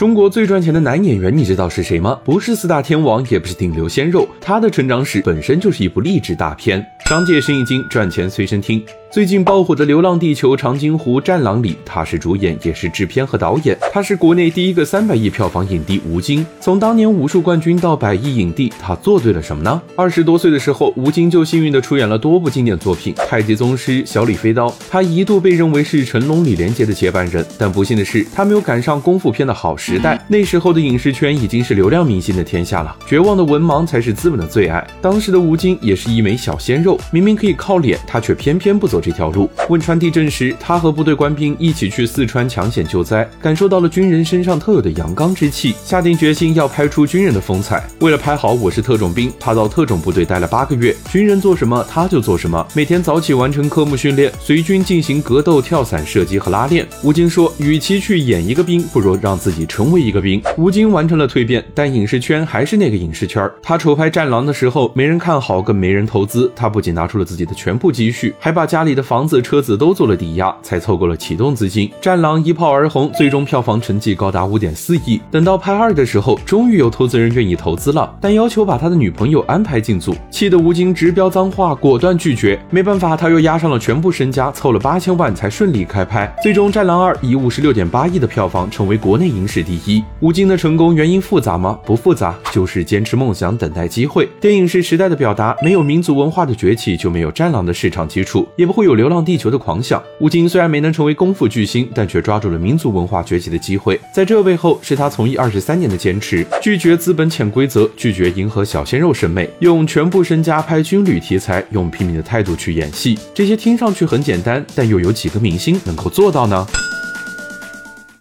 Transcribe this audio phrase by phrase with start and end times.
[0.00, 2.18] 中国最赚钱的男演员，你知道是谁吗？
[2.24, 6.82] 不是四大天王，也不是顶流鲜肉，他的成长史本身就是一部励志大片。
[7.04, 8.82] 商界生意经，赚钱随身听。
[9.12, 13.76] 最近爆火的《流浪地球》《长津湖》《战狼》里，他是主演，也是制片和导演。
[13.92, 16.46] 他是国内第一个三百亿票房影帝吴京。
[16.60, 19.82] 从当年武术冠军到百亿影帝，他做对了什么呢？
[19.96, 24.68] 二十多岁的时候，吴京就幸运的出演了多部经典作品，《太极宗师》《小李飞刀》。
[24.88, 30.24] 他一度被认为是成龙、李连杰的接班人，但不幸的是，他没有赶上功夫片的好时代。
[30.28, 34.86] 那时候的影视圈已经是流量明星的天下了，绝望的文盲才是资本的最爱。
[35.02, 39.48] 当时的吴京也是一枚小鲜肉，明明可以靠脸，他却偏偏不走这条路。
[39.68, 47.82] 汶川地震时，他和部队官兵一起去四川抢险救灾，感受到了军人身上特有的阳刚之气，下定决心要拍出军人的风采。
[48.00, 56.86] 为了拍好《我是特种兵》，他到特种部队待了八个月，军人做什么他就做什么，每天早起完成科目训练，随军进行格斗、跳伞、射击和拉练。
[57.02, 63.48] 吴京说：“与其去演一个兵，不如让自己成为一个兵。”吴京完成了蜕变，但影视圈还是那个影视圈。
[63.62, 66.50] 他筹拍《战狼》的时候，没人看好，更没人投资。
[66.54, 71.88] 他不仅拿出了自己的全部积蓄，还把家里里的房子、车子都做了抵押，才凑够了启动资金。
[72.00, 75.20] 《战狼》一炮而红，最终票房成绩高达五点四亿。
[75.30, 82.60] 等到拍二的时候，终于有投资人愿意投资了，但要求把他的女朋友安排进组，气得吴京直飙脏话，果断拒绝。
[82.70, 86.34] 没办法，他又押上了全部身家，凑了八千万才顺利开拍。
[86.42, 90.02] 最终，《战狼二》以五十六点八亿的票房，成为国内影史第一。
[90.18, 91.78] 吴京的成功原因复杂吗？
[91.86, 94.28] 不复杂，就是坚持梦想，等待机会。
[94.40, 100.02] 电影是时代的表达，没有民族文化的崛起，就没有《战狼》的市场基础，也不会会有《流浪地球》的狂想。
[100.20, 104.00] 吴京虽然没能成为功夫巨星，但却抓住了民族文化崛起的机会。
[104.10, 113.18] 在这背后，是他从艺二十三年的坚持，拒绝资本潜规则，拒绝迎合小鲜肉审美，用全部身家拍军旅题材，用拼命的态度去演戏。
[113.34, 116.66] 这些听上去很简单，但又有几个明星能够做到呢？